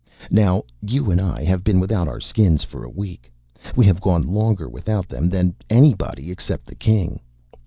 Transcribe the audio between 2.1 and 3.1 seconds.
Skins for a